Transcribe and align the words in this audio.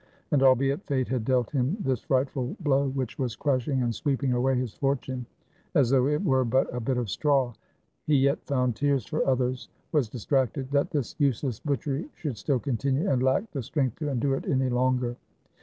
And 0.31 0.41
albeit 0.41 0.83
Fate 0.87 1.09
had 1.09 1.25
dealt 1.25 1.51
him 1.51 1.77
this 1.79 2.01
frightful 2.01 2.57
blow— 2.61 2.87
which 2.95 3.19
was 3.19 3.35
crushing 3.35 3.83
and 3.83 3.93
sweeping 3.93 4.33
away 4.33 4.55
his 4.57 4.73
fortune 4.73 5.27
as 5.75 5.91
though 5.91 6.07
it 6.07 6.23
were 6.25 6.43
but 6.43 6.73
a 6.73 6.79
bit 6.79 6.97
of 6.97 7.07
straw— 7.07 7.53
he 8.07 8.15
yet 8.15 8.43
found 8.47 8.75
tears 8.75 9.05
for 9.05 9.23
others, 9.27 9.69
was 9.91 10.09
distracted 10.09 10.71
that 10.71 10.89
this 10.89 11.13
useless 11.19 11.59
butchery 11.59 12.09
should 12.15 12.35
still 12.35 12.57
continue, 12.57 13.07
and 13.11 13.21
lacked 13.21 13.53
the 13.53 13.61
strength 13.61 13.99
to 13.99 14.09
endure 14.09 14.37
it 14.37 14.47
any 14.49 14.69
longer. 14.69 15.17